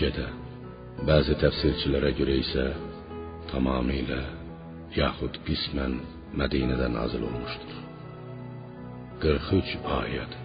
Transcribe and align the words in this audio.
Məkkədə, 0.00 0.28
bəzi 1.04 1.34
təfsirçilərə 1.42 2.10
görə 2.16 2.34
isə 2.40 2.62
tamamilə 3.50 4.20
yaxud 4.96 5.34
qismən 5.44 5.98
Mədinədə 6.40 6.86
nazil 6.94 7.26
olmuşdur. 7.28 7.82
43 9.24 9.74
ayət. 9.98 10.38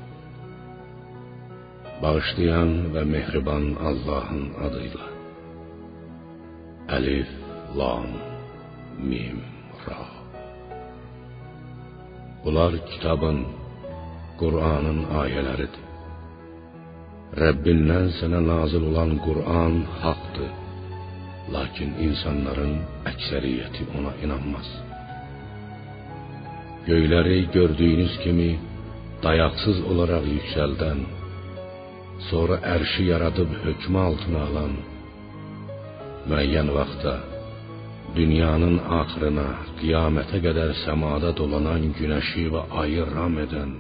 Bağışlayan 2.03 2.75
və 2.97 3.05
mehriban 3.13 3.69
Allahın 3.93 4.43
adıyla. 4.67 5.07
Əlif, 6.99 7.31
Lam, 7.79 8.11
Mim, 8.99 9.39
Ra. 9.87 10.03
Bunlar 12.43 12.75
kitabın, 12.91 13.45
Qur'anın 14.43 15.05
ayələridir. 15.23 15.94
Rəbbindən 17.33 18.11
sənə 18.19 18.39
nazil 18.45 18.85
olan 18.91 19.17
Qur'an 19.25 19.81
haqqdır. 20.01 20.51
Lakin 21.53 21.91
insanların 22.07 22.75
əksəriyyəti 23.11 23.87
ona 23.97 24.13
inanmaz. 24.23 24.69
Göyləri 26.85 27.39
gördüyünüz 27.55 28.13
kimi 28.23 28.49
dayaqsız 29.25 29.77
olaraq 29.91 30.25
yüksəldən, 30.35 30.99
sonra 32.29 32.57
ərşi 32.75 33.03
yaradıb 33.11 33.51
hökmü 33.63 33.99
altına 34.07 34.41
alan, 34.47 34.73
müəyyən 36.29 36.69
vaxtda 36.77 37.15
dünyanın 38.17 38.77
axırına, 38.99 39.47
qiyamətə 39.79 40.37
qədər 40.45 40.75
səmada 40.83 41.33
dolanan 41.39 41.89
günəşi 41.99 42.45
və 42.53 42.61
ayı 42.81 43.07
ram 43.15 43.35
edən, 43.45 43.71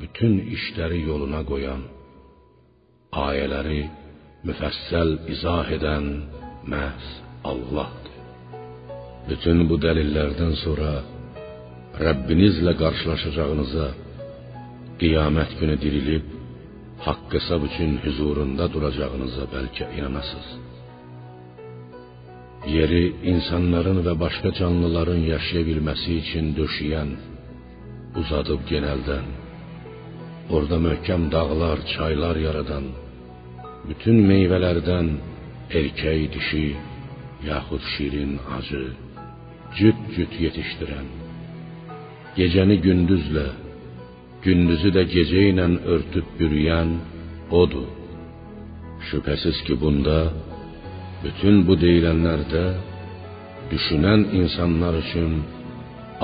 bütün 0.00 0.36
işləri 0.56 1.00
yoluna 1.08 1.40
qoyan, 1.50 1.82
ayələri 3.10 3.82
müfəssəl 4.46 5.10
izah 5.34 5.66
edən 5.76 6.06
məhz 6.72 7.06
Allahdır. 7.50 8.14
Bütün 9.28 9.66
bu 9.68 9.76
dəlillərdən 9.84 10.54
sonra 10.64 10.92
Rəbbinizlə 12.04 12.72
qarşılaşacağınıza, 12.82 13.88
qiyamət 15.00 15.56
günü 15.60 15.76
dirilib 15.84 16.26
haqq 17.06 17.34
hesab 17.34 17.62
üçün 17.68 17.98
huzurunda 18.04 18.64
duracağınıza 18.74 19.44
bəlkə 19.54 19.84
inanasınız. 19.98 20.48
Yeri 22.76 23.04
insanların 23.32 24.02
və 24.06 24.14
başqa 24.24 24.50
canlıların 24.60 25.22
yaşaya 25.34 25.64
bilməsi 25.70 26.18
üçün 26.22 26.52
döşəyən, 26.58 27.10
uzadıb 28.20 28.66
genəldən, 28.72 29.26
orada 30.54 30.78
möhkəm 30.86 31.22
dağlar, 31.34 31.78
çaylar 31.92 32.36
yaradan, 32.46 32.86
bütün 33.88 34.16
meyvələrdən 34.30 35.06
erkək, 35.78 36.20
dişi, 36.34 36.66
yaxud 37.50 37.84
şirin, 37.92 38.32
acı, 38.56 38.84
cüt-cüt 39.78 40.32
yetişdirən, 40.44 41.08
gecəni 42.38 42.76
gündüzlə, 42.86 43.48
gündüzü 44.44 44.90
də 44.96 45.02
gecə 45.14 45.42
ilə 45.52 45.66
örtüb 45.94 46.26
bürüyən 46.38 46.90
odur. 47.60 47.88
Şübhəsiz 49.08 49.58
ki, 49.66 49.74
bunda 49.82 50.18
bütün 51.24 51.64
bu 51.66 51.74
deyilənlərdə 51.84 52.64
düşünən 53.72 54.22
insanlar 54.40 54.94
üçün 55.04 55.32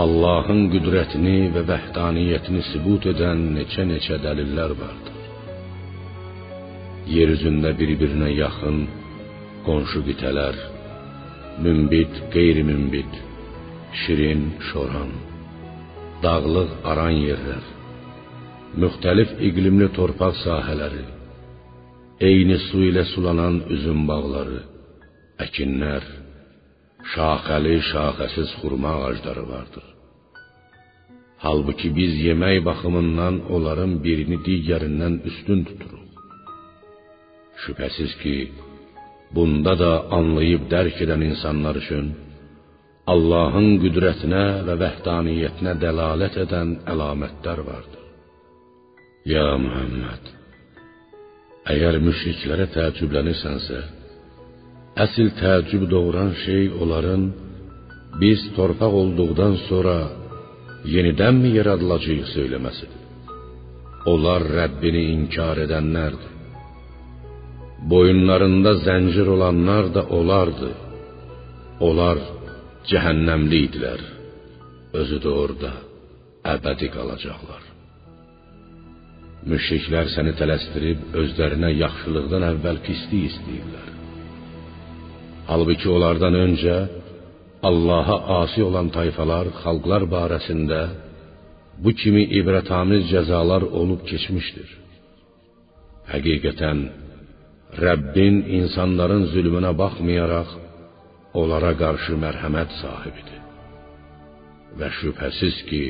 Allahın 0.02 0.66
qüdrətini 0.72 1.36
və 1.54 1.62
vəhdaniyyətini 1.70 2.62
sübut 2.70 3.06
edən 3.12 3.38
neçə-neçə 3.56 4.18
dəlillər 4.24 4.74
vardır. 4.80 5.14
Yer 7.14 7.32
üzündə 7.36 7.70
bir-birinə 7.78 8.28
yaxın 8.42 8.82
qonşu 9.66 10.02
qitələr, 10.08 10.58
mümbit, 11.64 12.12
qeyri-mümbit, 12.34 13.16
şirin, 14.00 14.42
şoran, 14.68 15.16
dağlıq, 16.24 16.70
aran 16.90 17.16
yerlər, 17.28 17.64
müxtəlif 18.82 19.32
iqlimli 19.48 19.88
torpaq 19.96 20.36
sahələri, 20.44 21.06
eyni 22.28 22.60
su 22.68 22.84
ilə 22.90 23.08
sulanan 23.14 23.62
üzüm 23.78 24.04
bağları, 24.12 24.60
əkinlər, 25.46 26.04
şaxəli, 27.12 27.76
şaxəsiz 27.90 28.50
xurma 28.58 28.92
ağacları 29.02 29.44
vardır. 29.52 29.86
Halbuki 31.44 31.88
biz 31.98 32.12
yemək 32.26 32.56
baxımından 32.68 33.34
onların 33.54 33.92
birini 34.04 34.38
digərindən 34.48 35.14
üstün 35.28 35.60
tuturuq. 35.68 36.04
Şübhəsiz 37.62 38.12
ki, 38.22 38.36
bunda 39.34 39.74
da 39.82 39.92
anlayıb 40.18 40.62
dərk 40.74 40.96
edən 41.04 41.22
insanlar 41.30 41.74
üçün 41.82 42.06
Allahın 43.12 43.68
qüdrətinə 43.82 44.44
və 44.66 44.74
vəhdaniyyətinə 44.82 45.72
dəlalət 45.84 46.40
edən 46.44 46.72
əlamətlər 46.92 47.60
vardır. 47.70 48.02
Ya 49.32 49.46
Muhammed, 49.64 50.24
əgər 51.72 52.00
müşriklərə 52.06 52.66
təəccüblənirsənsə, 52.76 53.78
əsl 55.04 55.28
təəccüb 55.40 55.82
doğuran 55.92 56.32
şey 56.44 56.62
onların 56.82 57.22
biz 58.20 58.40
torpaq 58.56 58.92
olduqdan 59.02 59.54
sonra 59.68 59.96
yenidənmi 60.94 61.50
yaradılacağıq 61.58 62.28
söyləməsidir. 62.36 63.02
Onlar 64.12 64.42
Rəbbini 64.58 65.02
inkar 65.16 65.58
edənlərdir. 65.66 66.32
Boyunlarında 67.92 68.72
zəncir 68.86 69.26
olanlar 69.36 69.84
da 69.96 70.02
onlardı. 70.18 70.70
Onlar 71.88 72.18
cəhənnəmli 72.90 73.58
idilər. 73.66 74.00
Özü 75.00 75.18
də 75.24 75.32
orada 75.42 75.72
əbədi 76.54 76.88
qalacaqlar. 76.96 77.62
Müşriklər 79.50 80.08
səni 80.14 80.32
tələsdirib 80.40 81.04
özlərinə 81.20 81.70
yaxşılıqdan 81.84 82.48
əvvəl 82.52 82.80
pislik 82.86 83.28
istəyirlər. 83.32 83.95
Halbuki 85.50 85.88
onlardan 85.96 86.34
öncə 86.46 86.76
Allaha 87.68 88.16
asi 88.42 88.60
olan 88.68 88.88
tayfalar, 88.96 89.46
xalqlar 89.62 90.02
barəsində 90.14 90.80
bu 91.82 91.90
kimi 92.00 92.22
ibrətamiz 92.38 93.02
cəzalar 93.12 93.62
olub 93.80 94.02
keçmişdir. 94.10 94.68
Həqiqətən 96.12 96.78
Rəbbin 97.84 98.36
insanların 98.60 99.24
zülmünə 99.32 99.72
baxmayaraq 99.82 100.50
onlara 101.40 101.72
qarşı 101.82 102.14
mərhəmət 102.24 102.70
sahibidir. 102.82 103.40
Və 104.78 104.88
şübhəsiz 104.98 105.56
ki, 105.68 105.84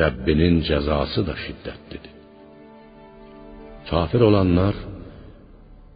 Rəbbinin 0.00 0.56
cəzası 0.68 1.20
da 1.28 1.34
şiddətlidir. 1.44 2.14
Kafir 3.90 4.20
olanlar 4.28 4.74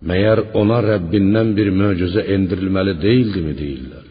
məyər 0.08 0.40
ona 0.60 0.78
Rəbbindən 0.90 1.54
bir 1.58 1.70
möcüzə 1.80 2.26
endirilməli 2.34 2.94
deyildimi 3.06 3.54
deyirlər. 3.62 4.06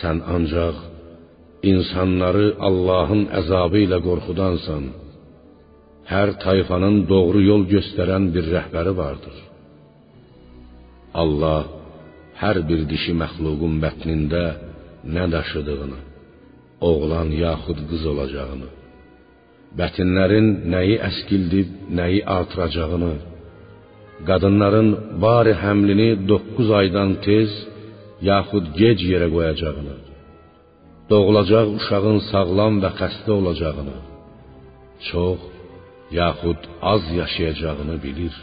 Sən 0.00 0.22
ancaq 0.34 0.76
insanları 1.72 2.46
Allahın 2.68 3.24
əzabı 3.40 3.84
ilə 3.86 3.98
qorxudansan. 4.06 4.84
Hər 6.12 6.34
tayfanın 6.44 6.96
doğru 7.12 7.40
yol 7.50 7.62
göstərən 7.74 8.30
bir 8.34 8.48
rəhbəri 8.56 8.92
vardır. 9.02 9.36
Allah 11.22 11.62
hər 12.42 12.58
bir 12.68 12.80
dişi 12.92 13.12
məxluqun 13.22 13.74
bətnində 13.84 14.44
nə 15.14 15.24
daşıdığını, 15.34 15.98
oğlan 16.88 17.30
yaxud 17.46 17.78
qız 17.90 18.06
olacağını, 18.12 18.68
bətinlərin 19.78 20.48
nəyi 20.72 20.96
əskildib, 21.08 21.68
nəyi 21.98 22.20
artıracağını, 22.38 23.12
qadınların 24.28 24.88
bari 25.24 25.54
həmlini 25.64 26.10
9 26.28 26.70
aydan 26.80 27.10
tez 27.26 27.50
yaxud 28.30 28.66
gec 28.80 28.98
yerə 29.12 29.28
qoyacağını, 29.34 29.96
doğulacaq 31.10 31.68
uşağın 31.78 32.18
sağlam 32.30 32.74
və 32.84 32.90
xəstə 33.00 33.30
olacağını, 33.40 33.98
çox 35.08 35.40
yaxud 36.20 36.60
az 36.92 37.02
yaşayacağını 37.20 37.96
bilir. 38.04 38.34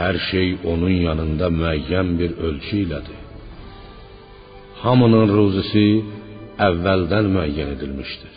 Hər 0.00 0.16
şey 0.30 0.48
onun 0.72 0.96
yanında 1.08 1.46
müəyyən 1.60 2.08
bir 2.20 2.30
ölçü 2.46 2.76
ilədir. 2.84 3.20
Hamının 4.82 5.28
ruzisi 5.36 5.88
əvvəldən 6.68 7.26
müəyyən 7.34 7.74
edilmişdir. 7.76 8.36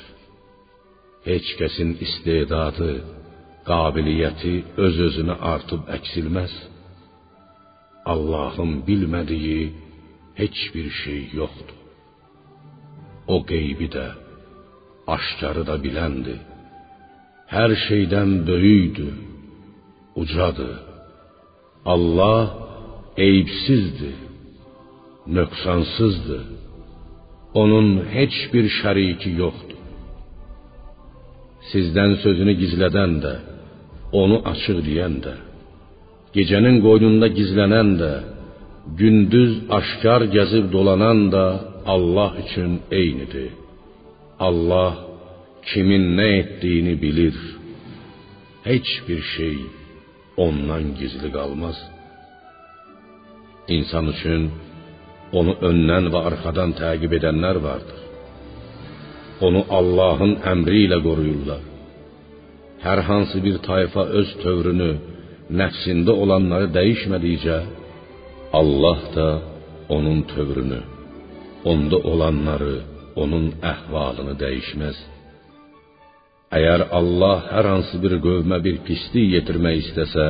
Heç 1.30 1.48
kəsin 1.60 1.90
istedadı, 2.06 2.92
qabiliyyəti 3.70 4.54
öz-özünə 4.86 5.36
artıb 5.54 5.88
əksilməz. 5.98 6.54
Allahın 8.14 8.74
bilmədiyi 8.88 9.64
heç 10.40 10.58
bir 10.74 10.88
şey 11.04 11.22
yoxdur. 11.40 11.80
O 13.34 13.38
qeybi 13.52 13.88
də, 13.96 14.08
aşkarı 15.16 15.64
da 15.70 15.76
biləndir. 15.86 16.42
Hər 17.56 17.72
şeydən 17.86 18.32
böyükdür, 18.50 19.16
ucadır, 20.22 20.76
Allah 21.94 22.44
eyibsizdir, 23.26 24.18
nöqsansızdır. 25.36 26.46
Onun 27.62 27.90
heç 28.18 28.36
bir 28.54 28.66
şəriki 28.80 29.32
yoxdur. 29.44 29.85
Sizden 31.72 32.14
sözünü 32.16 32.54
gizleden 32.54 33.22
de, 33.22 33.34
onu 34.12 34.42
açık 34.46 34.86
diyen 34.86 35.24
de, 35.24 35.34
gecenin 36.34 36.82
qoynunda 36.82 37.28
gizlenen 37.28 38.00
de, 38.00 38.14
gündüz 39.00 39.52
aşkar 39.70 40.22
gezip 40.22 40.74
dolanan 40.74 41.32
da 41.32 41.46
Allah 41.86 42.34
için 42.46 42.82
eynidir. 42.92 43.50
Allah 44.40 44.98
kimin 45.66 46.18
ne 46.18 46.38
ettiğini 46.38 47.02
bilir. 47.02 47.36
Hiçbir 48.66 49.22
şey 49.22 49.58
ondan 50.38 50.84
gizli 51.00 51.32
kalmaz. 51.32 51.76
İnsan 53.68 54.08
için 54.08 54.52
onu 55.32 55.54
önden 55.62 56.14
ve 56.14 56.18
arkadan 56.18 56.72
takip 56.72 57.14
edenler 57.14 57.56
vardır. 57.56 58.05
Onu 59.44 59.66
Allahın 59.78 60.38
əmri 60.52 60.86
ilə 60.86 61.00
qoruyurlar. 61.04 61.64
Hər 62.86 63.00
hansı 63.10 63.42
bir 63.44 63.58
tayfa 63.68 64.04
öz 64.20 64.30
tövrünü, 64.44 64.92
nəfsində 65.60 66.14
olanları 66.24 66.70
dəyişmədikcə, 66.78 67.58
Allah 68.60 69.02
da 69.16 69.28
onun 69.96 70.22
tövrünü, 70.32 70.80
onda 71.72 71.98
olanları, 72.12 72.78
onun 73.16 73.52
əhvalını 73.74 74.38
dəyişməz. 74.44 74.98
Əgər 76.56 76.88
Allah 77.00 77.38
hər 77.52 77.72
hansı 77.74 78.00
bir 78.04 78.18
qövmə 78.26 78.62
bir 78.66 78.80
pislik 78.88 79.28
yetirmək 79.36 79.82
istəsə, 79.84 80.28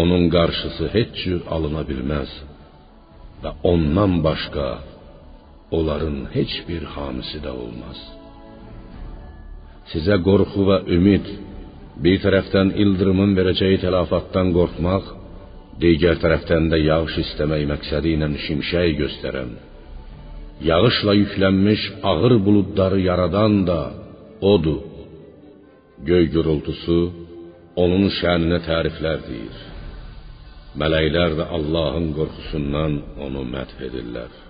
onun 0.00 0.28
qarşısı 0.36 0.90
heç 0.96 1.10
cür 1.22 1.40
alına 1.54 1.82
bilməz 1.90 2.30
ondan 3.62 4.12
başqa 4.24 4.66
onların 5.70 6.16
heç 6.36 6.52
bir 6.68 6.82
hamisi 6.94 7.38
də 7.46 7.52
olmaz. 7.64 7.98
Sizə 9.92 10.16
qorxu 10.26 10.64
və 10.70 10.78
ümid, 10.96 11.26
bir 12.04 12.16
tərəfdən 12.24 12.74
ildırımın 12.82 13.36
verəcəyi 13.38 13.78
təlafatdan 13.84 14.52
qorxmaq, 14.56 15.04
digər 15.82 16.18
tərəfdən 16.22 16.70
də 16.72 16.80
yağış 16.88 17.20
istəmək 17.24 17.62
məqsədi 17.72 18.16
ilə 18.16 18.28
şimşək 18.46 18.90
göstərən, 19.02 19.52
yağışla 20.70 21.14
yüklənmiş 21.22 21.82
ağır 22.10 22.34
buludları 22.46 23.00
yaradan 23.08 23.54
da 23.66 23.80
odur. 24.40 24.82
Göy 26.08 26.26
gurultusu 26.34 26.98
onun 27.82 28.10
şəninə 28.18 28.58
təriflər 28.68 29.22
deyir. 29.28 29.62
Mələklər 30.80 31.38
də 31.38 31.46
Allahın 31.56 32.10
qorxusundan 32.18 32.98
onu 33.24 33.46
mədh 33.54 33.78
edirlər. 33.88 34.45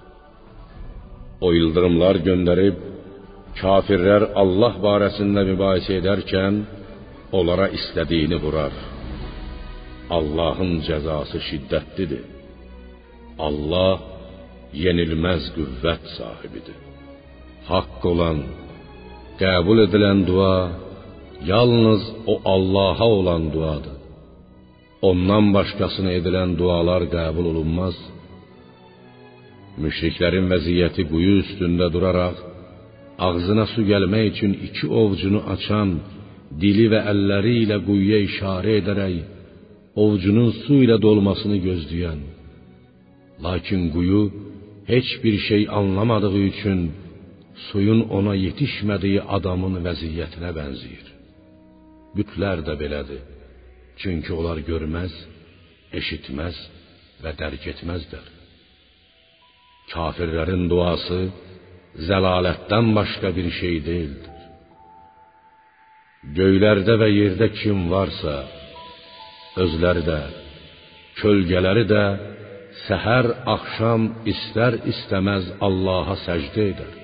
O 1.45 1.53
ildırımlar 1.53 2.17
göndərib 2.29 2.77
kafirlər 3.61 4.31
Allah 4.43 4.75
barəsində 4.87 5.45
mübahisə 5.51 5.99
edərkən 6.01 6.63
onlara 7.39 7.69
istədiyini 7.79 8.39
vurar. 8.45 8.75
Allahın 10.17 10.81
cəzası 10.87 11.41
şiddətlidir. 11.49 12.25
Allah 13.49 13.99
yenilməz 14.85 15.51
qüvvət 15.57 16.05
sahibidir. 16.17 16.79
Haqq 17.69 18.03
olan, 18.13 18.39
qəbul 19.43 19.83
edilən 19.87 20.23
dua 20.31 20.57
yalnız 21.53 22.03
o 22.33 22.35
Allaha 22.55 23.07
olan 23.19 23.53
duadır. 23.55 23.97
Ondan 25.09 25.53
başqasına 25.57 26.13
edilən 26.19 26.51
dualar 26.61 27.03
qəbul 27.17 27.47
olunmaz. 27.53 27.97
Müşriklərin 29.83 30.47
vəziyyəti 30.53 31.03
quyu 31.11 31.33
üstündə 31.43 31.87
duraraq 31.95 32.37
ağzına 33.27 33.67
su 33.73 33.83
gəlmək 33.91 34.25
üçün 34.33 34.53
iki 34.67 34.87
ovcunu 35.03 35.41
açan, 35.55 35.91
dili 36.63 36.87
və 36.93 37.01
əlləri 37.13 37.55
ilə 37.65 37.79
quyuya 37.87 38.21
işarə 38.29 38.73
edərək 38.81 39.17
ovcunun 40.05 40.51
su 40.63 40.81
ilə 40.85 40.97
dolmasını 41.07 41.59
gözləyən, 41.67 42.21
lakin 43.47 43.83
quyu 43.95 44.23
heç 44.93 45.09
bir 45.23 45.37
şey 45.49 45.63
anlamadığı 45.79 46.39
üçün 46.51 46.81
suyun 47.69 48.01
ona 48.17 48.35
yetişmədiyi 48.47 49.21
adamın 49.37 49.81
vəziyyətinə 49.87 50.51
bənzəyir. 50.59 51.07
Bütlər 52.17 52.65
də 52.69 52.75
belədir. 52.83 53.23
Çünki 54.01 54.33
onlar 54.39 54.59
görməz, 54.71 55.13
eşitməz 55.99 56.57
və 57.25 57.33
dərk 57.41 57.65
etməzlər. 57.73 58.36
Kafirlərin 59.93 60.65
duası 60.71 61.21
zəlalətdən 62.09 62.87
başqa 62.99 63.31
bir 63.37 63.49
şey 63.59 63.77
deyildir. 63.89 64.33
Göylərdə 66.39 66.95
və 67.03 67.09
yerdə 67.13 67.49
kim 67.61 67.85
varsa, 67.93 68.35
özləri 69.63 70.03
də, 70.09 70.21
kölgələri 71.21 71.85
də 71.93 72.05
səhər, 72.87 73.29
axşam 73.55 74.09
istər 74.33 74.81
istəməz 74.93 75.53
Allaha 75.69 76.17
səcdə 76.25 76.67
edər. 76.73 76.97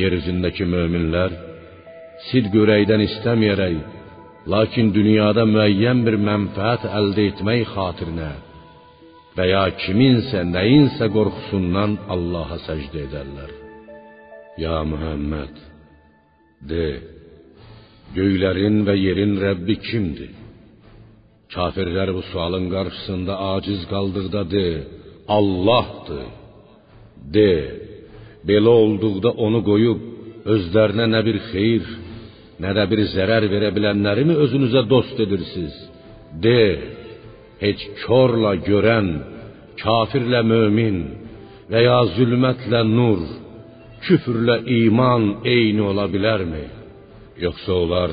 Yer 0.00 0.18
üzündəki 0.18 0.66
möminlər 0.74 1.38
sidq 2.28 2.58
ürəkdən 2.64 3.06
istəməyərək 3.06 3.78
lakin 4.52 4.90
dünyada 4.98 5.46
müəyyən 5.54 6.02
bir 6.06 6.18
mənfəət 6.26 6.84
əldə 7.00 7.30
etmək 7.30 7.64
xatirinə 7.76 8.32
və 9.38 9.46
ya 9.52 9.64
kiminsə, 9.78 10.42
nəyinsə 10.50 11.06
qorxusundan 11.14 11.94
Allaha 12.10 12.58
səcdə 12.64 13.04
edərlər. 13.06 13.52
Ya 14.58 14.80
Muhammed, 14.82 15.54
de, 16.70 16.86
göylərin 18.16 18.82
və 18.88 18.96
yerin 18.98 19.36
Rəbbi 19.38 19.76
kimdir? 19.86 20.32
Kafirlər 21.54 22.10
bu 22.16 22.24
sualın 22.32 22.66
qarşısında 22.74 23.34
aciz 23.54 23.86
qaldıqda 23.92 24.42
de, 24.54 24.66
Allahdır. 25.38 26.26
De, 27.36 27.52
belə 28.48 28.74
olduqda 28.82 29.36
onu 29.46 29.62
qoyub 29.70 30.02
özlərinə 30.54 31.06
nə 31.14 31.22
bir 31.28 31.38
xeyir, 31.52 31.86
nə 32.62 32.74
də 32.76 32.84
bir 32.90 33.06
zərər 33.14 33.46
verə 33.54 33.70
bilənlərimi 33.76 34.34
özünüzə 34.44 34.82
dost 34.90 35.18
edirsiniz? 35.24 35.76
De, 36.44 36.60
heç 37.62 37.84
korla 38.04 38.54
görən, 38.68 39.08
kafirlə 39.82 40.42
mömin 40.52 40.98
və 41.70 41.84
ya 41.84 41.98
zülmətlə 42.16 42.82
nur, 42.88 43.22
küfrlə 44.06 44.60
iman 44.84 45.24
eyni 45.54 45.82
ola 45.90 46.06
bilərmi? 46.12 46.64
Yoxsa 47.44 47.72
onlar 47.82 48.12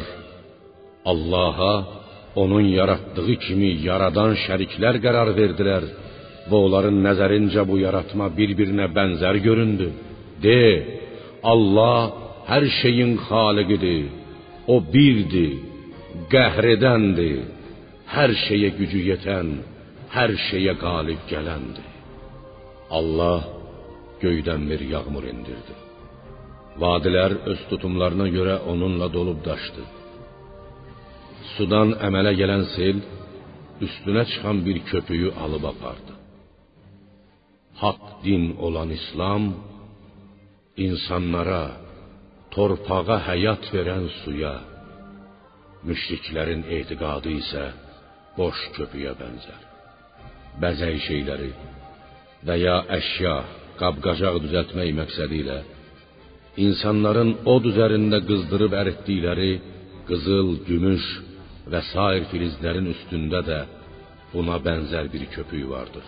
Allaha 1.12 1.74
onun 2.36 2.66
yaratdığı 2.80 3.36
kimi 3.46 3.72
yaradan 3.88 4.34
şəriklər 4.46 5.00
qərar 5.06 5.30
verdilər 5.40 5.86
və 6.50 6.58
onların 6.66 6.98
nəzərincə 7.06 7.64
bu 7.70 7.80
yaratma 7.86 8.28
bir-birinə 8.38 8.88
bənzər 8.98 9.40
göründü. 9.48 9.88
De, 10.44 10.62
Allah 11.54 12.00
hər 12.50 12.66
şeyin 12.82 13.16
xaliqidir. 13.28 14.06
O 14.74 14.76
birdir, 14.94 15.54
qəhr 16.34 16.66
edəndir, 16.76 17.42
hər 18.16 18.32
şeyə 18.46 18.72
gücü 18.80 19.02
yetən, 19.12 19.50
hər 20.14 20.32
şeyə 20.50 20.76
qalib 20.86 21.22
gələndir. 21.32 21.90
Allah 22.98 23.42
göydən 24.24 24.62
bir 24.70 24.82
yağmur 24.94 25.26
indirdi. 25.34 25.76
Vadilər 26.82 27.32
öz 27.52 27.62
tutumlarına 27.70 28.28
görə 28.38 28.56
onunla 28.72 29.08
dolub 29.18 29.40
daşdı. 29.50 29.84
Sudan 31.56 31.94
əmələ 32.08 32.34
gələn 32.42 32.64
sel 32.76 32.98
üstünə 33.86 34.24
çıxan 34.32 34.58
bir 34.66 34.78
köpüyü 34.92 35.30
alıb 35.44 35.64
apardı. 35.72 36.14
Haqq 37.82 38.08
din 38.26 38.46
olan 38.66 38.90
İslam 39.00 39.44
insanlara 40.86 41.66
torpağa 42.56 43.18
həyat 43.30 43.64
verən 43.76 44.06
suya, 44.22 44.56
müşriklərin 45.88 46.64
etiqadı 46.78 47.32
isə 47.42 47.66
boş 48.38 48.58
köpüyə 48.78 49.14
bənzər. 49.22 49.65
Bəzək 50.62 51.00
şeyləri 51.08 51.52
və 52.48 52.56
ya 52.62 52.76
əşya, 52.98 53.36
qab-qacaq 53.80 54.38
düzəltmək 54.44 54.92
məqsədi 55.00 55.40
ilə 55.44 55.58
insanların 56.68 57.32
od 57.54 57.66
üzərində 57.72 58.22
qızdırıb 58.30 58.76
əritdikləri 58.82 59.54
qızıl, 60.08 60.52
gümüş 60.68 61.06
və 61.72 61.82
sair 61.92 62.28
filizlərin 62.32 62.88
üstündə 62.94 63.42
də 63.50 63.60
buna 64.34 64.60
bənzər 64.66 65.10
bir 65.14 65.26
köpük 65.36 65.66
vardır. 65.70 66.06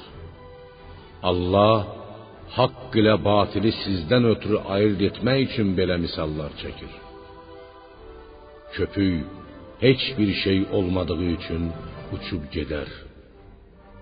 Allah 1.30 1.78
haqq 2.58 2.96
ilə 3.02 3.16
batili 3.30 3.72
sizdən 3.84 4.30
ötürü 4.34 4.62
ayırd 4.76 5.02
etmək 5.10 5.40
üçün 5.48 5.74
belə 5.80 5.98
misallar 6.06 6.56
çəkir. 6.62 6.94
Köpük 8.76 9.26
heç 9.86 10.04
bir 10.18 10.34
şey 10.44 10.60
olmadığı 10.78 11.24
üçün 11.38 11.64
uçub 12.16 12.44
gedər. 12.56 13.07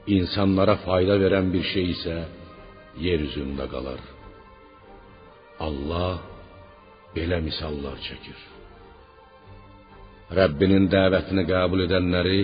İnsanlara 0.08 0.76
fayda 0.86 1.16
verən 1.18 1.48
bir 1.54 1.64
şey 1.74 1.88
isə 1.96 2.18
yer 3.06 3.20
üzündə 3.28 3.66
qalar. 3.74 4.02
Allah 5.68 6.20
belə 7.16 7.40
misallar 7.48 7.98
çəkir. 8.08 8.38
Rəbbinin 10.40 10.86
dəvətini 10.94 11.44
qəbul 11.50 11.86
edənləri 11.88 12.40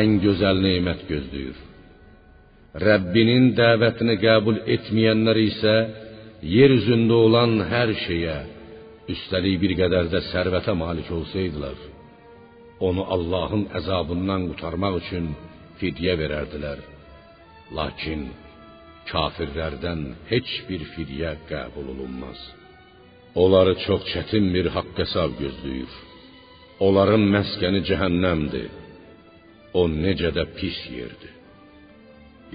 ən 0.00 0.18
gözəl 0.24 0.60
nemət 0.66 1.06
gözləyir. 1.10 1.56
Rəbbinin 2.88 3.52
dəvətini 3.56 4.18
qəbul 4.24 4.60
etməyənlər 4.76 5.40
isə 5.44 5.74
yer 6.56 6.76
üzündə 6.76 7.16
olan 7.26 7.56
hər 7.72 7.94
şeyə, 8.04 8.36
üstəlik 9.14 9.56
bir 9.62 9.76
qədər 9.80 10.12
də 10.12 10.20
sərvətə 10.28 10.76
malik 10.76 11.08
olsaydılar, 11.18 11.78
onu 12.88 13.08
Allahın 13.16 13.64
əzabından 13.80 14.50
qurtarmaq 14.50 15.00
üçün 15.02 15.32
fidyə 15.80 16.20
verərdilər. 16.20 16.97
Lakin 17.76 18.22
kafirlərdən 19.10 20.00
heç 20.30 20.50
bir 20.68 20.82
fidyə 20.94 21.32
qəbul 21.50 21.86
olunmaz. 21.94 22.40
Onları 23.42 23.74
çox 23.86 24.02
çətin 24.12 24.46
bir 24.54 24.66
haqq 24.76 24.96
hesab 25.02 25.32
gözləyir. 25.42 25.92
Onların 26.86 27.24
məskəni 27.34 27.80
cəhənnəmdir. 27.88 28.70
O 29.78 29.82
necə 30.04 30.30
də 30.36 30.44
pis 30.56 30.78
yerdir. 30.96 31.34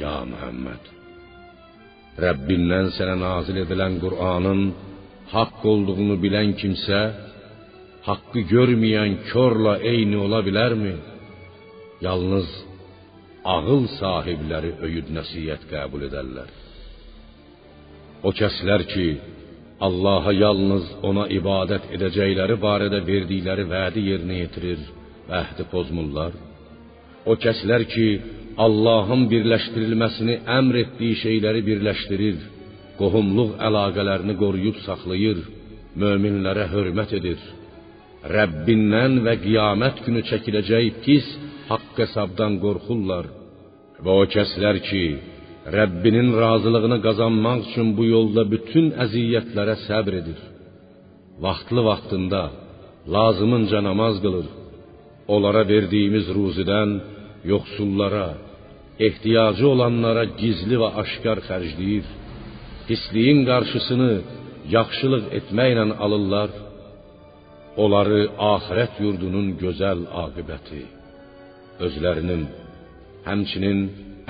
Ya 0.02 0.16
Muhammed, 0.32 0.84
Rəbbindən 2.24 2.88
sənə 2.98 3.16
nazil 3.26 3.60
edilən 3.64 4.00
Qur'anın 4.04 4.62
haqq 5.36 5.62
olduğunu 5.74 6.16
bilən 6.24 6.50
kimsə 6.62 7.02
haqqı 8.08 8.42
görməyən 8.54 9.14
körlə 9.30 9.76
eyni 9.92 10.18
ola 10.26 10.40
bilərmi? 10.48 10.96
Yalnız 12.06 12.50
ağıl 13.44 13.88
sahibləri 14.00 14.72
öyüd 14.86 15.10
nəsihət 15.18 15.68
qəbul 15.72 16.08
edərlər. 16.08 16.50
O 18.24 18.32
kəslər 18.32 18.86
ki, 18.88 19.08
Allaha 19.84 20.32
yalnız 20.32 20.86
ona 21.04 21.26
ibadət 21.38 21.90
edəcəkləri 21.98 22.56
barədə 22.62 23.02
verdikləri 23.04 23.66
vədi 23.68 24.04
yerinə 24.10 24.38
yetirir 24.44 24.86
və 25.28 25.42
əhdi 25.42 25.66
pozmurlar. 25.74 26.38
O 27.26 27.36
kəslər 27.44 27.84
ki, 27.94 28.08
Allahın 28.66 29.26
birləşdirilməsini 29.32 30.38
əmr 30.58 30.80
etdiyi 30.84 31.20
şeyləri 31.24 31.64
birləşdirir, 31.68 32.38
qohumluq 33.00 33.58
əlaqələrini 33.68 34.38
qoruyub 34.40 34.80
saxlayır, 34.86 35.42
möminlərə 36.00 36.70
hörmət 36.72 37.18
edir. 37.20 37.42
Rəbbindən 38.36 39.20
və 39.26 39.34
qiyamət 39.44 40.04
günü 40.06 40.22
çəkiləcək 40.30 41.02
pis 41.04 41.28
haqq 41.74 41.96
hesabdan 42.04 42.54
qorxurlar. 42.64 43.26
Və 44.04 44.12
o 44.22 44.24
kəslər 44.36 44.78
ki, 44.90 45.06
Rəbbinin 45.78 46.30
razılığını 46.44 46.98
qazanmaq 47.06 47.60
üçün 47.68 47.88
bu 47.98 48.04
yolda 48.16 48.44
bütün 48.54 48.86
əziyyətlərə 49.04 49.76
səbr 49.88 50.14
edir. 50.22 50.40
Vaxtlı 51.46 51.82
vaxtında 51.90 52.44
lazımınca 53.16 53.80
namaz 53.90 54.16
qılır. 54.24 54.48
Onlara 55.34 55.64
verdiyimiz 55.74 56.26
ruzidən 56.38 56.92
yoxsullara, 57.52 58.30
ehtiyacı 59.08 59.66
olanlara 59.74 60.26
gizli 60.42 60.76
və 60.84 60.90
aşkar 61.04 61.40
xərcləyir. 61.48 62.06
Pisliyin 62.88 63.40
qarşısını 63.50 64.14
yaxşılıq 64.76 65.26
etməklə 65.40 65.86
alırlar. 66.06 66.52
Onları 67.84 68.20
axirət 68.54 69.00
yurdunun 69.04 69.48
gözəl 69.64 70.04
aqibəti, 70.26 70.84
özlərinin, 71.82 72.44
həmçinin 73.26 73.80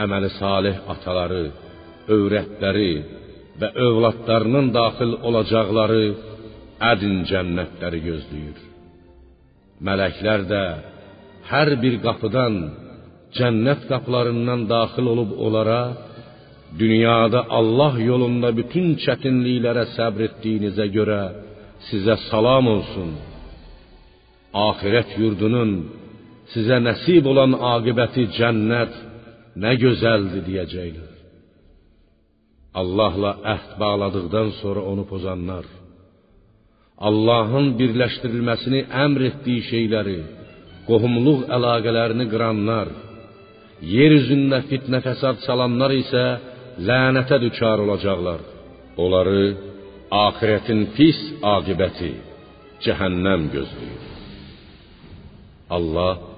əməli 0.04 0.30
salih 0.38 0.78
ataları, 0.94 1.44
övrətləri 2.16 2.94
və 3.60 3.70
övladlarının 3.86 4.72
daxil 4.76 5.14
olacaqları 5.30 6.04
ədin 6.92 7.20
cənnətləri 7.30 8.00
gözləyir. 8.08 8.58
Mələklər 9.84 10.48
də 10.50 10.64
hər 11.52 11.76
bir 11.84 12.00
qapıdan 12.06 12.56
cənnət 13.38 13.88
qapılarından 13.92 14.68
daxil 14.70 15.08
olub 15.14 15.32
onlara 15.46 15.82
dünyada 16.82 17.46
Allah 17.60 17.94
yolunda 18.10 18.50
bütün 18.60 18.96
çətinliklərə 19.04 19.86
səbr 19.98 20.28
etdiyinizə 20.30 20.88
görə 20.98 21.22
sizə 21.90 22.16
salam 22.30 22.70
olsun. 22.76 23.12
Axirət 24.68 25.18
yurdunun 25.22 25.72
sizə 26.54 26.78
nəsib 26.88 27.28
olan 27.32 27.56
aqibəti 27.76 28.28
cənnət 28.38 28.94
nə 29.64 29.72
gözəldir 29.84 30.44
deyəcəklər. 30.48 31.12
Allahla 32.82 33.32
əhd 33.54 33.74
bağladıqdan 33.82 34.50
sonra 34.62 34.82
onu 34.92 35.04
pozanlar, 35.12 35.66
Allahın 37.10 37.74
birləşdirilməsini 37.80 38.82
əmr 39.04 39.26
etdiyi 39.30 39.62
şeyləri, 39.70 40.20
qohumluq 40.88 41.46
əlaqələrini 41.56 42.26
qıranlar, 42.34 42.90
yer 43.96 44.16
üzündə 44.20 44.64
fitnə 44.70 45.02
fəsad 45.06 45.42
salanlar 45.46 45.94
isə 46.02 46.24
lənətə 46.88 47.40
düçar 47.46 47.82
olacaqlar. 47.86 48.42
Onları 49.04 49.44
axirətin 50.26 50.82
pis 50.98 51.20
aqibəti 51.56 52.12
cəhənnəm 52.86 53.50
gözləyir. 53.56 54.04
Allah 55.78 56.33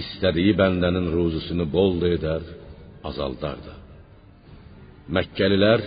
istədiyi 0.00 0.54
bəndənin 0.60 1.10
ruzusunu 1.14 1.66
bol 1.76 2.00
edər, 2.08 2.42
azaldar 3.08 3.58
da. 3.66 3.74
Məkkəlilər 5.16 5.80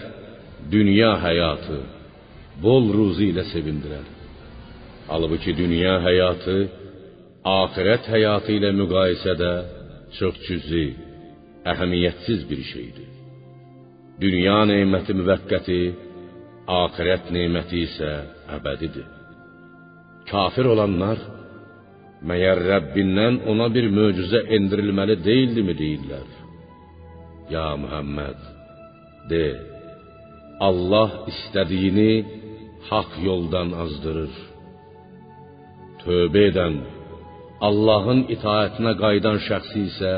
dünya 0.75 1.11
həyatı 1.25 1.79
bol 2.65 2.91
ruzu 2.97 3.29
ilə 3.31 3.45
sevindirər. 3.53 4.05
Halbuki 5.09 5.53
dünya 5.57 5.95
həyatı 6.05 6.57
axirət 7.45 8.09
həyatı 8.13 8.55
ilə 8.57 8.71
müqayisədə 8.81 9.51
çox 10.17 10.39
cüzi, 10.47 10.85
əhəmiyyətsiz 11.71 12.45
bir 12.49 12.61
şeydir. 12.71 13.09
Dünya 14.23 14.59
neməti 14.69 15.13
müvəqqəti, 15.19 15.81
axirət 16.81 17.29
neməti 17.35 17.83
isə 17.87 18.11
əbədidir. 18.57 19.07
Kafir 20.29 20.65
olanlar 20.73 21.19
Məyər 22.23 22.61
Rəbbindən 22.69 23.41
ona 23.51 23.67
bir 23.75 23.89
möcüzə 23.99 24.45
endirilməli 24.55 25.15
deyildimi 25.27 25.73
deyirlər? 25.81 26.27
Ya 27.53 27.67
Muhammed, 27.83 28.39
de, 29.29 29.45
Allah 30.67 31.11
istədiyini 31.31 32.11
haqq 32.89 33.13
yoldan 33.29 33.73
azdırır. 33.83 34.33
Tövbə 36.03 36.43
edən, 36.51 36.75
Allahın 37.67 38.21
itaətinə 38.35 38.93
qayıdan 39.03 39.37
şəxsi 39.47 39.83
isə 39.89 40.13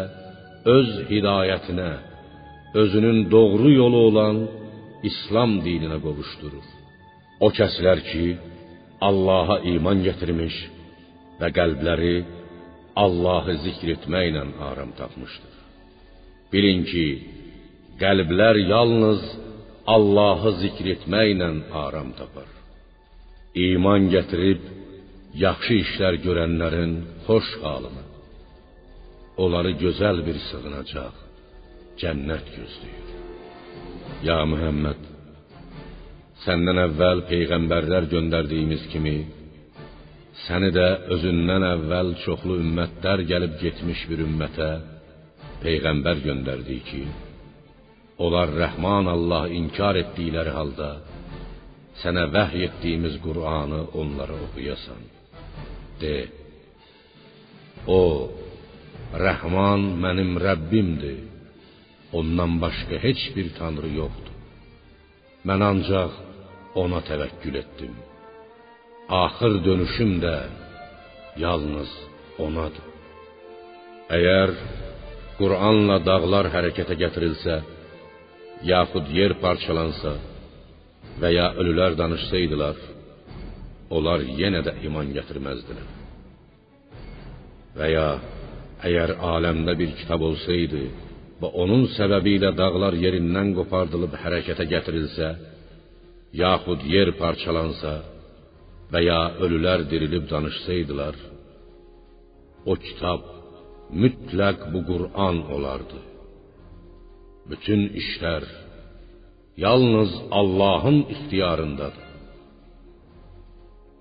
öz 0.78 0.90
hidayətinə, 1.12 1.92
özünün 2.82 3.20
doğru 3.32 3.70
yolu 3.82 4.00
olan 4.10 4.38
İslam 5.10 5.52
dininə 5.66 6.00
qovuşdurur. 6.06 6.68
O 7.46 7.48
kəslər 7.58 8.00
ki, 8.10 8.26
Allaha 9.10 9.58
iman 9.74 10.02
gətirmiş, 10.08 10.56
və 11.40 11.50
qəlbləri 11.58 12.16
Allahı 13.06 13.58
zikr 13.66 13.94
etməklə 13.96 14.44
aram 14.70 14.92
tapmışdır. 15.00 15.56
Bilin 16.54 16.82
ki, 16.90 17.08
qəlblər 18.02 18.58
yalnız 18.74 19.22
Allahı 19.96 20.52
zikr 20.64 20.94
etməklə 20.96 21.50
aram 21.86 22.10
tapar. 22.20 22.50
İman 23.68 24.10
gətirib 24.14 24.62
yaxşı 25.46 25.76
işlər 25.84 26.20
görənlərin 26.26 26.94
xoş 27.28 27.48
halını 27.64 28.04
onları 29.44 29.72
gözəl 29.84 30.18
bir 30.28 30.38
sığınacaq 30.48 31.16
cənnət 32.02 32.48
gözləyir. 32.56 33.08
Ya 34.28 34.38
Muhammed, 34.52 35.02
səndən 36.46 36.82
əvvəl 36.88 37.24
peyğəmbərlər 37.32 38.10
göndərdiyimiz 38.14 38.88
kimi 38.94 39.16
Səni 40.46 40.70
də 40.78 40.88
özündən 41.16 41.64
əvvəl 41.74 42.14
çoxlu 42.24 42.60
ümmətlər 42.64 43.24
gəlib 43.32 43.58
getmiş 43.64 44.04
bir 44.10 44.24
ümmətə 44.28 44.70
peyğəmbər 45.64 46.22
göndərdik 46.28 46.84
ki, 46.90 47.04
onlar 48.26 48.54
Rəhman 48.64 49.10
Allah 49.16 49.48
inkar 49.60 49.98
etdikləri 50.04 50.54
halda 50.58 50.92
sənə 52.02 52.28
vəhy 52.36 52.68
etdiyimiz 52.68 53.16
Qur'anı 53.26 53.82
onlara 54.02 54.36
oxuyasan. 54.46 55.02
De: 56.02 56.18
O 57.98 58.02
Rəhman 59.26 59.82
mənim 60.04 60.32
Rəbbimdir. 60.48 61.20
Ondan 62.20 62.54
başqa 62.64 62.96
heç 63.06 63.22
bir 63.36 63.48
tanrı 63.60 63.90
yoxdur. 64.02 64.36
Mən 65.48 65.62
ancaq 65.72 66.12
ona 66.82 67.00
təvəkkül 67.10 67.56
etdim. 67.64 67.94
Axır 69.10 69.66
dönüşüm 69.66 70.20
də 70.24 70.36
yalnız 71.40 71.92
onadır. 72.40 72.86
Əgər 74.18 74.52
Qur'anla 75.38 75.98
dağlar 76.04 76.50
hərəkətə 76.52 76.96
gətirilsə, 77.04 77.56
yaxud 78.68 79.08
yer 79.20 79.38
parçalansa 79.44 80.14
və 81.22 81.32
ya 81.32 81.48
ölülər 81.60 81.96
danışsaydılar, 82.02 82.76
onlar 83.96 84.26
yenə 84.42 84.64
də 84.68 84.74
iman 84.88 85.14
gətirməzdilər. 85.16 85.88
Və 87.78 87.88
ya 87.94 88.08
əgər 88.88 89.16
aləmdə 89.34 89.78
bir 89.80 89.96
kitab 90.02 90.22
olsaydı 90.30 90.84
və 91.42 91.54
onun 91.64 91.88
səbəbi 91.96 92.36
ilə 92.42 92.52
dağlar 92.58 92.98
yerindən 93.06 93.54
qopardılıb 93.56 94.20
hərəkətə 94.24 94.68
gətirilsə, 94.74 95.34
yaxud 96.44 96.84
yer 96.96 97.14
parçalansa 97.22 98.17
və 98.92 99.00
ya 99.04 99.22
ölülər 99.44 99.84
dirilib 99.92 100.26
danışsaydılar, 100.32 101.16
o 102.72 102.74
kitab 102.86 103.22
mütləq 104.02 104.60
bu 104.74 104.80
Qur'an 104.90 105.38
olardı. 105.56 106.00
Bütün 107.50 107.82
işlər 108.02 108.44
yalnız 109.66 110.12
Allahın 110.40 111.00
ixtiyarındadır. 111.14 112.06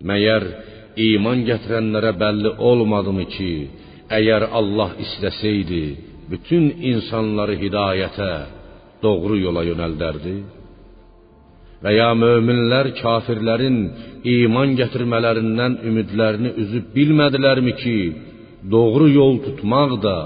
Məyər 0.09 0.45
iman 1.09 1.45
gətirənlərə 1.49 2.13
bəlli 2.23 2.51
olmadımı 2.69 3.25
ki, 3.37 3.53
əgər 4.19 4.43
Allah 4.59 4.91
istəsəydi, 5.05 5.85
bütün 6.31 6.65
insanları 6.93 7.57
hidayətə, 7.63 8.33
doğru 9.03 9.39
yola 9.47 9.63
yönəldərdi? 9.71 10.37
Və 11.87 11.93
ya 11.95 12.09
möminlər 12.19 12.89
kafirlərin 12.99 13.77
iman 14.27 14.73
gətirmələrindən 14.81 15.77
ümidlərini 15.87 16.51
üzüb 16.63 16.89
bilmədilərmi 16.97 17.75
ki, 17.83 17.99
doğru 18.75 19.07
yol 19.13 19.39
tutmaq 19.45 19.93
da, 20.07 20.17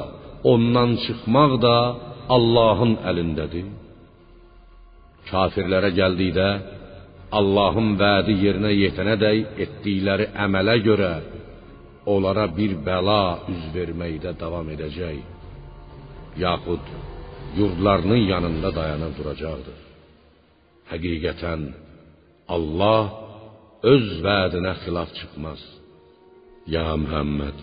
ondan 0.53 0.95
çıxmaq 1.05 1.53
da 1.67 1.75
Allahın 2.37 2.95
əlindədir. 3.11 3.67
Kafirlərə 5.29 5.91
gəldikdə 6.01 6.49
Allahın 7.39 7.93
vədi 8.01 8.39
yerinə 8.45 8.73
yetənədək 8.79 9.61
etdikləri 9.67 10.31
əmələ 10.47 10.79
görə 10.89 11.13
onlara 12.15 12.49
bir 12.57 12.73
bəla 12.89 13.21
üz 13.53 13.69
verməkdə 13.77 14.33
davam 14.41 14.73
edəcək. 14.79 15.21
Yaxud 16.47 16.91
yurdlarının 17.59 18.23
yanında 18.33 18.75
dayanıb 18.81 19.15
duracaqdır. 19.19 19.90
Həqiqətən 20.91 21.67
Allah 22.55 23.05
öz 23.93 24.07
vədinə 24.27 24.73
xilaf 24.83 25.13
çıxmaz. 25.19 25.61
Ya 26.75 26.89
Muhammed, 27.03 27.59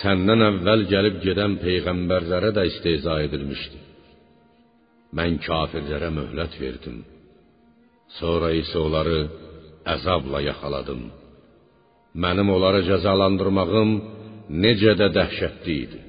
səndən 0.00 0.44
əvvəl 0.50 0.84
gəlib 0.92 1.16
gedən 1.24 1.56
peyğəmbərlərə 1.64 2.52
də 2.56 2.66
istehza 2.70 3.16
edilmişdi. 3.26 3.80
Mən 5.18 5.40
kafirlərə 5.46 6.12
möhlət 6.18 6.54
verdim. 6.60 7.02
Sonra 8.18 8.52
isə 8.60 8.78
onları 8.86 9.18
əzabla 9.94 10.40
yaxaladım. 10.50 11.02
Mənim 12.22 12.48
onları 12.54 12.80
cəzalandırmağım 12.90 13.92
necə 14.64 14.94
də 15.00 15.08
dəhşətli 15.16 15.76
idi. 15.84 16.00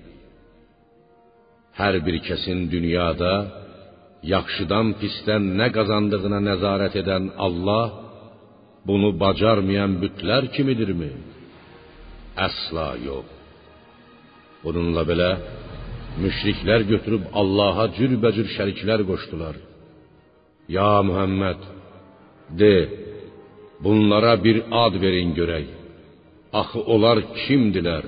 Hər 1.79 1.95
bir 2.05 2.19
kəsin 2.27 2.67
dünyada 2.73 3.33
yaxşıdan 4.31 4.87
pisdən 5.01 5.43
nə 5.59 5.67
qazandığına 5.75 6.39
nəzarət 6.49 6.95
edən 7.01 7.29
Allah 7.45 7.85
bunu 8.87 9.09
bacarmayan 9.23 9.97
bütlər 10.03 10.49
kimidirmi? 10.55 11.11
Əsla 12.47 12.87
yox. 13.07 13.27
Bununla 14.63 15.03
belə 15.11 15.29
müşriklər 16.23 16.81
götürüb 16.93 17.23
Allaha 17.41 17.89
cürbəcür 17.97 18.47
şəriklər 18.55 19.03
qoşdular. 19.09 19.55
Ya 20.75 20.93
Muhammed, 21.07 21.61
de, 22.59 22.75
bunlara 23.83 24.33
bir 24.45 24.57
ad 24.83 24.93
verin 25.03 25.31
görək. 25.39 25.67
Axı 26.59 26.79
onlar 26.93 27.17
kimdilər? 27.43 28.05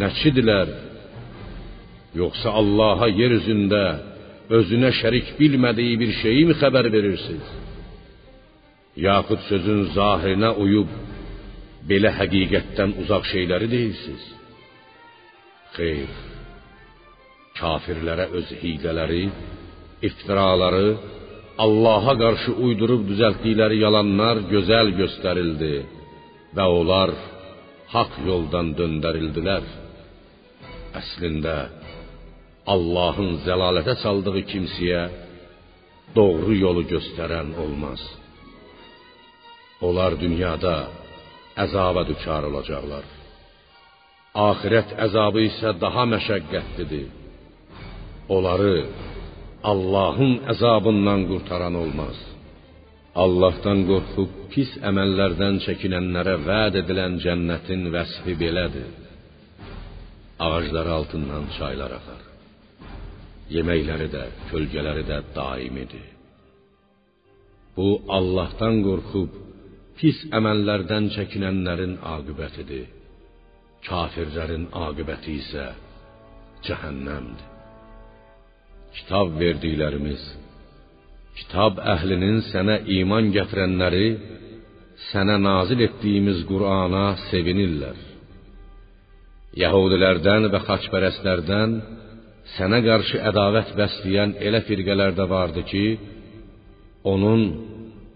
Nəçidilər? 0.00 0.68
Yoxsa 2.20 2.48
Allaha 2.60 3.08
yer 3.20 3.32
üzündə 3.40 3.84
özünə 4.56 4.90
şərik 5.00 5.34
bilmədiyi 5.38 5.96
bir 6.02 6.12
şeyi 6.22 6.44
mi 6.48 6.54
xəbər 6.62 6.86
verirsiniz? 6.94 7.48
Yaxud 9.08 9.44
sözün 9.50 9.80
zahirinə 9.96 10.50
uyub 10.64 10.90
belə 11.90 12.10
həqiqətdən 12.18 12.96
uzaq 13.02 13.28
şeyləri 13.32 13.68
deyilsiz? 13.74 14.24
Xeyr. 15.76 16.10
Kafirlərə 17.58 18.28
öz 18.38 18.50
hiylələri, 18.60 19.24
iftiraları, 20.08 20.88
Allaha 21.64 22.12
qarşı 22.22 22.52
uydurub 22.64 23.02
düzəltdikləri 23.10 23.80
yalanlar 23.84 24.44
gözəl 24.52 24.92
göstərildi 25.00 25.72
və 26.56 26.66
onlar 26.78 27.10
haqq 27.94 28.20
yoldan 28.28 28.70
döndərildilər. 28.78 29.64
Əslində 31.00 31.56
Allahın 32.74 33.30
zəlalətə 33.46 33.94
saldığı 34.02 34.42
kimsəyə 34.52 35.02
doğru 36.16 36.54
yolu 36.64 36.82
göstərən 36.92 37.54
olmaz. 37.62 38.02
Onlar 39.86 40.16
dünyada 40.20 40.76
əzaba 41.64 42.02
düçar 42.10 42.48
olacaqlar. 42.50 43.04
Axirət 44.48 44.94
əzabı 45.06 45.44
isə 45.50 45.72
daha 45.84 46.04
məşəqqətlidir. 46.14 47.06
Onları 48.36 48.74
Allahın 49.70 50.34
əzabından 50.52 51.24
qurtaran 51.30 51.74
olmaz. 51.82 52.18
Allahdan 53.24 53.80
qorxub 53.90 54.34
pis 54.52 54.70
əməllərdən 54.90 55.58
çəkinənlərə 55.64 56.36
vəd 56.48 56.80
edilən 56.82 57.18
cənnətin 57.24 57.88
vəsfi 57.94 58.36
belədir. 58.42 58.90
Ağacları 60.46 60.92
altından 60.98 61.44
çaylar 61.58 61.92
axar. 61.98 62.27
Yeməkləri 63.52 64.08
də, 64.12 64.24
kölgələri 64.50 65.04
də 65.08 65.18
daimidir. 65.36 66.06
Bu 67.76 67.88
Allahdan 68.18 68.82
qorxub 68.86 69.36
pis 69.98 70.18
əməllərdən 70.38 71.12
çəkinənlərin 71.16 71.94
aqibətidir. 72.14 72.88
Kafirlərin 73.88 74.66
aqibəti 74.86 75.38
isə 75.40 75.68
cəhənnəmdir. 76.66 77.46
Kitab 78.98 79.36
verdiklərimiz 79.38 80.24
kitab 81.38 81.78
əhlinin 81.94 82.40
sənə 82.48 82.80
iman 82.98 83.30
gətirənləri 83.36 84.08
sənə 85.10 85.36
nazil 85.38 85.84
etdiyimiz 85.86 86.42
Qur'ana 86.50 87.04
sevinirlər. 87.28 87.98
Yahudilərdən 89.62 90.48
və 90.52 90.60
xaçpərəstlərdən 90.66 91.76
sənə 92.56 92.80
qarşı 92.86 93.20
ədavət 93.30 93.74
bəsləyən 93.78 94.36
elə 94.46 94.62
firqələr 94.68 95.14
də 95.18 95.28
vardı 95.34 95.64
ki, 95.70 95.84
onun 97.12 97.42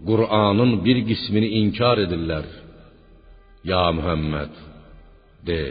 Qur'anın 0.07 0.71
bir 0.85 0.97
qismini 1.09 1.49
inkar 1.61 1.97
edirlər. 2.05 2.47
Ya 3.71 3.85
Muhammed, 3.97 4.53
de, 5.47 5.61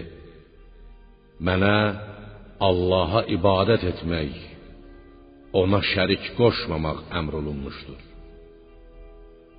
mənə 1.47 1.77
Allaha 2.69 3.27
ibadət 3.37 3.85
etmək 3.91 4.33
ona 5.61 5.81
şərik 5.93 6.33
qoşmamaq 6.39 7.03
əmr 7.19 7.35
olunmuşdur. 7.41 8.01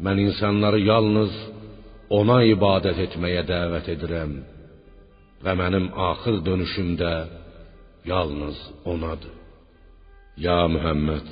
Mən 0.04 0.18
insanları 0.28 0.80
yalnız 0.92 1.34
ona 2.20 2.40
ibadət 2.56 3.04
etməyə 3.08 3.44
dəvət 3.52 3.92
edirəm 3.96 4.34
və 5.44 5.54
mənim 5.62 5.92
axır 6.10 6.40
dönüşümdə 6.48 7.14
yalnız 8.06 8.58
onadır. 8.92 9.36
Ya 10.46 10.60
Muhammed 10.76 11.28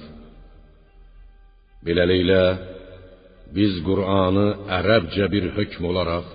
Beləliklə 1.86 2.44
biz 3.56 3.74
Qur'anı 3.88 4.48
ərəbcə 4.78 5.26
bir 5.34 5.46
hökm 5.58 5.84
olaraq 5.92 6.28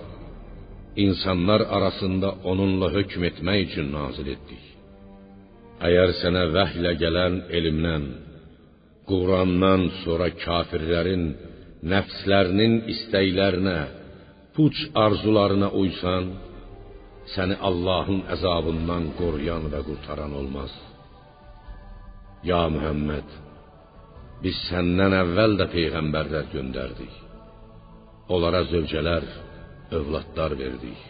insanlar 1.04 1.60
arasında 1.76 2.28
onunla 2.50 2.88
hökm 2.96 3.22
etmək 3.30 3.58
üçün 3.66 3.92
nazil 3.98 4.28
etdik. 4.34 4.64
Əgər 5.86 6.10
sənə 6.20 6.44
vəhlə 6.56 6.92
gələn 7.02 7.34
elmdən, 7.58 8.04
Qurandan 9.10 9.82
sonra 10.02 10.28
kafirlərin 10.44 11.24
nəfslərinin 11.92 12.74
istəklərinə, 12.92 13.78
puç 14.56 14.76
arzularına 15.04 15.68
uysan, 15.82 16.24
səni 17.34 17.56
Allahın 17.68 18.20
əzabından 18.34 19.04
qoruyan 19.18 19.64
və 19.72 19.80
qurtaran 19.88 20.32
olmaz. 20.40 20.72
Ya 22.50 22.62
Muhammed, 22.74 23.28
biz 24.42 24.56
səndən 24.68 25.16
əvvəl 25.22 25.56
də 25.60 25.66
peyğəmbərlər 25.74 26.46
göndərdik. 26.54 27.14
Onlara 28.34 28.62
zövcələr, 28.72 29.24
övladlar 29.98 30.52
verdik. 30.62 31.00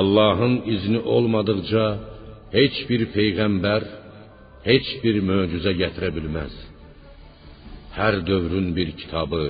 Allahın 0.00 0.54
izni 0.74 1.00
olmadıqca 1.14 1.84
heç 2.58 2.76
bir 2.88 3.02
peyğəmbər 3.16 3.82
heç 4.68 4.88
bir 5.02 5.16
möcüzə 5.30 5.72
gətirə 5.82 6.10
bilməz. 6.16 6.54
Hər 7.98 8.14
dövrün 8.28 8.68
bir 8.78 8.90
kitabı, 9.00 9.44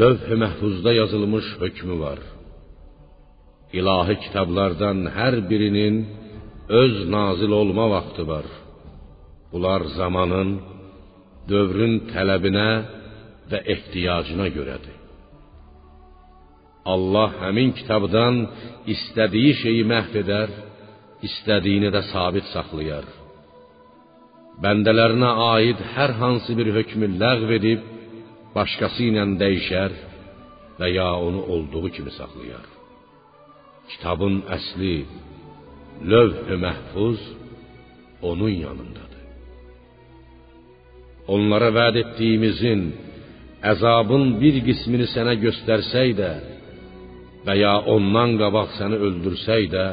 lövh-i 0.00 0.36
məhfuzda 0.44 0.90
yazılmış 1.00 1.46
hökmü 1.60 1.96
var. 2.04 2.20
İlahi 3.78 4.16
kitablardan 4.24 4.98
hər 5.18 5.34
birinin 5.50 5.96
öz 6.82 6.96
nazil 7.14 7.52
olma 7.60 7.86
vaxtı 7.94 8.22
var. 8.32 8.46
Bunlar 9.52 9.82
zamanın, 9.98 10.50
dövrün 11.50 11.94
tələbinə 12.12 12.70
və 13.50 13.58
ehtiyacına 13.74 14.46
görədir. 14.56 14.96
Allah 16.92 17.30
həmin 17.44 17.70
kitabdan 17.78 18.34
istədiyi 18.94 19.52
şeyi 19.62 19.84
məhv 19.92 20.16
edər, 20.22 20.50
istədiyini 21.28 21.90
də 21.94 22.02
sabit 22.12 22.46
saxlayar. 22.54 23.06
Bəndələrinə 24.64 25.30
aid 25.54 25.80
hər 25.94 26.12
hansı 26.20 26.52
bir 26.58 26.68
hökmü 26.76 27.08
ləğv 27.22 27.56
edib 27.58 27.90
başqası 28.56 29.08
ilə 29.10 29.24
dəyişər 29.42 29.98
və 30.78 30.94
ya 30.98 31.10
onu 31.26 31.42
olduğu 31.54 31.88
kimi 31.96 32.12
saxlayar. 32.20 32.73
Kitabın 34.04 34.42
əsli 34.56 34.96
lövh-i 36.12 36.56
məhfuz 36.64 37.20
onun 38.30 38.54
yanındadır. 38.64 39.22
Onlara 41.34 41.70
vəd 41.78 41.94
etdiyimizin 42.02 42.82
əzabın 43.70 44.24
bir 44.42 44.58
qismini 44.66 45.06
sənə 45.14 45.34
göstərsək 45.44 46.10
də 46.18 46.32
və 47.46 47.54
ya 47.62 47.72
ondan 47.94 48.34
qabaq 48.42 48.74
səni 48.78 48.98
öldürsək 49.06 49.64
də, 49.76 49.86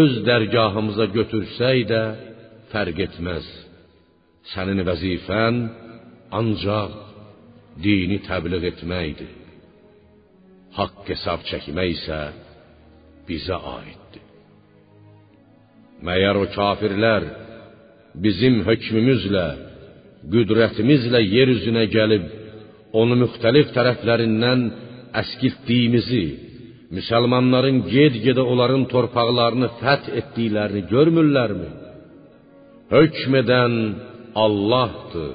öz 0.00 0.12
dərgahımıza 0.28 1.06
götürsək 1.16 1.78
də 1.90 2.02
fərq 2.70 3.00
etməz. 3.06 3.48
Sənin 4.52 4.84
vəzifən 4.90 5.58
ancaq 6.38 6.94
dini 7.86 8.20
təbliğ 8.28 8.62
etməkdir. 8.70 9.34
Haqq 10.78 11.10
hesab 11.10 11.42
çəkmək 11.50 11.90
isə 11.96 12.20
bizə 13.28 13.56
aiddir. 13.76 14.24
Məyər 16.06 16.38
o 16.40 16.46
kafirlər 16.54 17.26
bizim 18.24 18.60
hökmümüzlə, 18.66 19.46
qüdrətimizlə 20.32 21.20
yer 21.24 21.52
üzünə 21.56 21.84
gəlib 21.92 22.24
onu 23.00 23.18
müxtəlif 23.22 23.70
tərəflərindən 23.76 24.64
əskiltdiyimizi, 25.20 26.24
müsəlmanların 26.96 27.84
ged-gedə 27.92 28.42
onların 28.52 28.88
torpaqlarını 28.92 29.68
fəth 29.82 30.10
etdiklərini 30.20 30.86
görmürlərmi? 30.90 31.70
Hökm 32.90 33.36
edən 33.42 33.74
Allahdır. 34.44 35.32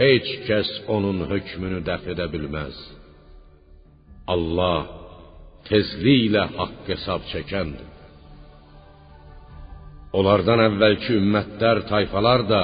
Heç 0.00 0.28
kəs 0.48 0.70
onun 0.90 1.26
hökmünü 1.30 1.84
dəf 1.86 2.06
edə 2.14 2.26
bilməz. 2.32 2.78
Allah 4.34 5.03
tezliklə 5.68 6.44
haqq 6.58 6.88
hesab 6.92 7.26
çəkəndir. 7.32 7.90
Onlardan 10.14 10.60
əvvəlki 10.68 11.16
ümmətlər, 11.18 11.84
tayfalar 11.90 12.44
da 12.52 12.62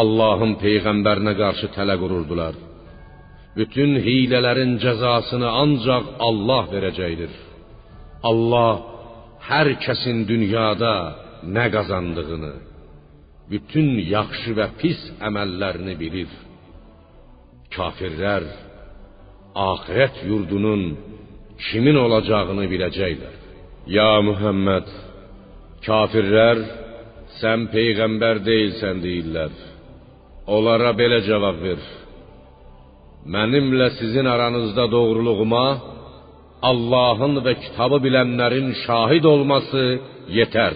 Allahın 0.00 0.56
peyğəmbərinə 0.62 1.34
qarşı 1.42 1.68
tələ 1.76 1.94
qururdular. 2.02 2.56
Bütün 3.58 3.98
hilələrin 4.06 4.78
cəzasını 4.84 5.48
ancaq 5.62 6.04
Allah 6.28 6.64
verəcəkdir. 6.74 7.32
Allah 8.30 8.72
hər 9.50 9.68
kəsin 9.84 10.24
dünyada 10.30 10.94
nə 11.56 11.66
qazandığını, 11.74 12.52
bütün 13.52 13.88
yaxşı 14.16 14.52
və 14.58 14.66
pis 14.80 15.00
əməllərini 15.28 15.94
bilir. 16.02 16.30
Kafirlər 17.76 18.46
axirət 19.68 20.22
yurdunun 20.28 20.82
kimin 21.66 21.96
olacağını 22.04 22.64
biləcəklər. 22.72 23.34
Ya 23.96 24.12
Muhammed, 24.28 24.86
kafirlər 25.86 26.58
sən 27.40 27.68
peyğəmbər 27.74 28.42
deyilsən 28.48 29.02
deyirlər. 29.04 29.52
Onlara 30.54 30.92
belə 31.00 31.18
cavab 31.28 31.58
ver: 31.66 31.80
Mənimlə 33.34 33.88
sizin 33.98 34.26
aranızda 34.34 34.84
doğruluğuma 34.94 35.66
Allahın 36.70 37.40
və 37.46 37.52
kitabı 37.64 37.98
bilənlərin 38.06 38.68
şahid 38.84 39.24
olması 39.34 39.84
yetər. 40.38 40.74